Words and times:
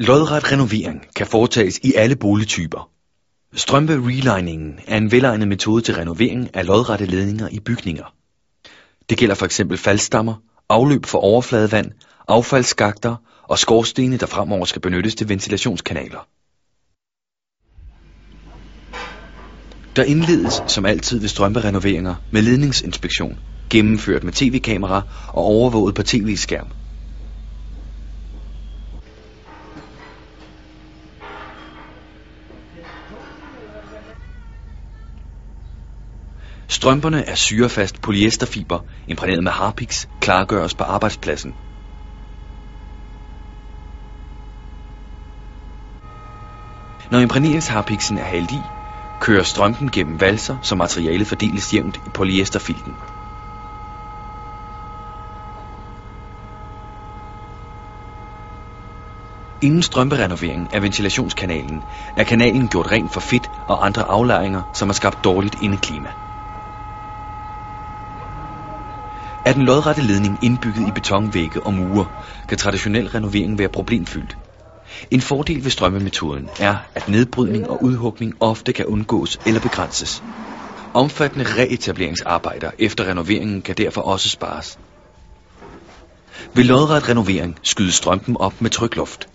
Lodret 0.00 0.52
renovering 0.52 1.06
kan 1.16 1.26
foretages 1.26 1.78
i 1.82 1.94
alle 1.94 2.16
boligtyper. 2.16 2.90
Strømpe 3.54 3.92
reliningen 3.92 4.78
er 4.86 4.96
en 4.96 5.12
velegnet 5.12 5.48
metode 5.48 5.82
til 5.82 5.94
renovering 5.94 6.56
af 6.56 6.66
lodrette 6.66 7.04
ledninger 7.04 7.48
i 7.48 7.60
bygninger. 7.60 8.14
Det 9.10 9.18
gælder 9.18 9.34
for 9.34 9.44
eksempel 9.44 9.78
faldstammer, 9.78 10.34
afløb 10.68 11.06
for 11.06 11.18
overfladevand, 11.18 11.92
affaldsskakter 12.28 13.16
og 13.42 13.58
skorstene, 13.58 14.16
der 14.16 14.26
fremover 14.26 14.64
skal 14.64 14.82
benyttes 14.82 15.14
til 15.14 15.28
ventilationskanaler. 15.28 16.28
Der 19.96 20.04
indledes 20.04 20.62
som 20.66 20.86
altid 20.86 21.18
ved 21.18 21.28
strømperenoveringer 21.28 22.14
med 22.30 22.42
ledningsinspektion, 22.42 23.38
gennemført 23.70 24.24
med 24.24 24.32
tv-kamera 24.32 25.02
og 25.28 25.44
overvåget 25.44 25.94
på 25.94 26.02
tv-skærm. 26.02 26.79
Strømperne 36.70 37.24
er 37.24 37.34
syrefast 37.34 38.00
polyesterfiber, 38.00 38.78
imprægneret 39.08 39.44
med 39.44 39.52
harpiks, 39.52 40.08
klargøres 40.20 40.74
på 40.74 40.84
arbejdspladsen. 40.84 41.54
Når 47.10 47.18
imprægneringsharpiksen 47.18 48.18
er 48.18 48.24
hældt 48.24 48.50
i, 48.50 48.62
kører 49.18 49.42
strømpen 49.42 49.90
gennem 49.90 50.20
valser, 50.20 50.58
så 50.62 50.74
materialet 50.74 51.26
fordeles 51.26 51.74
jævnt 51.74 51.96
i 51.96 52.10
polyesterfilten. 52.10 52.96
Inden 59.62 59.82
strømperenoveringen 59.82 60.68
af 60.72 60.82
ventilationskanalen 60.82 61.84
er 62.16 62.24
kanalen 62.24 62.68
gjort 62.68 62.90
ren 62.92 63.08
for 63.08 63.20
fedt 63.20 63.50
og 63.66 63.86
andre 63.86 64.02
aflejringer, 64.02 64.62
som 64.72 64.88
har 64.88 64.94
skabt 64.94 65.24
dårligt 65.24 65.54
indeklima. 65.54 66.12
Er 69.50 69.54
den 69.54 69.62
lodrette 69.62 70.02
ledning 70.02 70.44
indbygget 70.44 70.88
i 70.88 70.90
betonvægge 70.90 71.66
og 71.66 71.74
mure, 71.74 72.06
kan 72.48 72.58
traditionel 72.58 73.08
renovering 73.08 73.58
være 73.58 73.68
problemfyldt. 73.68 74.36
En 75.10 75.20
fordel 75.20 75.64
ved 75.64 75.70
strømmemetoden 75.70 76.50
er, 76.60 76.76
at 76.94 77.08
nedbrydning 77.08 77.70
og 77.70 77.82
udhugning 77.82 78.34
ofte 78.40 78.72
kan 78.72 78.86
undgås 78.86 79.38
eller 79.46 79.60
begrænses. 79.60 80.22
Omfattende 80.94 81.44
reetableringsarbejder 81.44 82.70
efter 82.78 83.04
renoveringen 83.04 83.62
kan 83.62 83.74
derfor 83.74 84.00
også 84.00 84.28
spares. 84.28 84.78
Ved 86.54 86.64
lodret 86.64 87.08
renovering 87.08 87.58
skydes 87.62 87.94
strømpen 87.94 88.36
op 88.36 88.60
med 88.60 88.70
trykluft. 88.70 89.28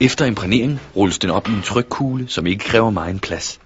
Efter 0.00 0.24
imprægnering 0.24 0.80
rulles 0.96 1.18
den 1.18 1.30
op 1.30 1.48
i 1.48 1.52
en 1.52 1.62
trykkugle, 1.62 2.28
som 2.28 2.46
ikke 2.46 2.64
kræver 2.64 2.90
meget 2.90 3.20
plads. 3.20 3.58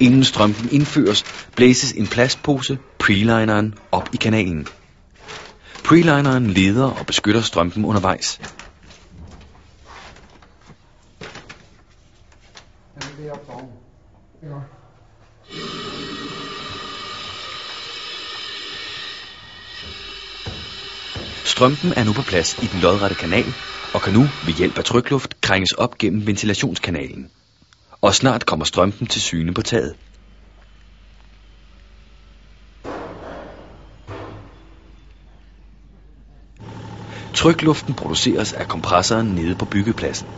Inden 0.00 0.24
strømpen 0.24 0.68
indføres, 0.70 1.24
blæses 1.56 1.92
en 1.92 2.06
plastpose, 2.06 2.78
prelineren, 2.98 3.74
op 3.92 4.08
i 4.14 4.16
kanalen. 4.16 4.66
Prelineren 5.84 6.50
leder 6.50 6.90
og 6.90 7.06
beskytter 7.06 7.40
strømpen 7.40 7.84
undervejs. 7.84 8.40
Strømpen 21.44 21.92
er 21.96 22.04
nu 22.04 22.12
på 22.12 22.22
plads 22.22 22.56
i 22.62 22.66
den 22.66 22.80
lodrette 22.80 23.16
kanal, 23.16 23.54
og 23.92 24.02
kan 24.02 24.12
nu 24.12 24.30
ved 24.42 24.52
hjælp 24.54 24.78
af 24.78 24.84
trykluft 24.84 25.40
krænges 25.40 25.72
op 25.72 25.98
gennem 25.98 26.26
ventilationskanalen. 26.26 27.30
Og 28.04 28.14
snart 28.14 28.46
kommer 28.46 28.64
strømpen 28.64 29.06
til 29.06 29.20
syne 29.20 29.54
på 29.54 29.62
taget. 29.62 29.96
Trykluften 37.34 37.94
produceres 37.94 38.52
af 38.52 38.68
kompressoren 38.68 39.26
nede 39.26 39.54
på 39.54 39.64
byggepladsen. 39.64 40.28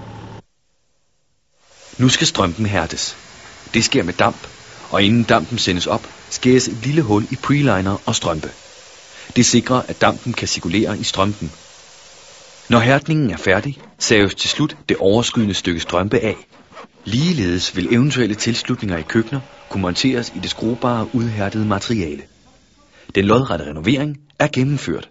Nu 1.98 2.08
skal 2.08 2.26
strømpen 2.26 2.66
hærdes. 2.66 3.18
Det 3.74 3.84
sker 3.84 4.02
med 4.02 4.14
damp, 4.14 4.46
og 4.90 5.02
inden 5.02 5.24
dampen 5.24 5.58
sendes 5.58 5.86
op, 5.86 6.06
skæres 6.30 6.68
et 6.68 6.86
lille 6.86 7.02
hul 7.02 7.26
i 7.30 7.36
preliner 7.36 7.98
og 8.06 8.14
strømpe. 8.14 8.50
Det 9.36 9.46
sikrer, 9.46 9.82
at 9.82 10.00
dampen 10.00 10.32
kan 10.32 10.48
cirkulere 10.48 10.98
i 10.98 11.02
strømpen. 11.02 11.54
Når 12.68 12.78
hærdningen 12.78 13.30
er 13.30 13.36
færdig, 13.36 13.80
saves 13.98 14.34
til 14.34 14.50
slut 14.50 14.76
det 14.88 14.96
overskydende 14.96 15.54
stykke 15.54 15.80
strømpe 15.80 16.18
af. 16.18 16.36
Ligeledes 17.06 17.76
vil 17.76 17.94
eventuelle 17.94 18.34
tilslutninger 18.34 18.96
i 18.96 19.02
køkkener 19.02 19.40
kunne 19.70 19.82
monteres 19.82 20.32
i 20.36 20.38
det 20.38 20.50
skruebare 20.50 21.08
udhærdede 21.14 21.64
materiale. 21.64 22.22
Den 23.14 23.24
lodrette 23.24 23.64
renovering 23.64 24.16
er 24.38 24.48
gennemført. 24.52 25.10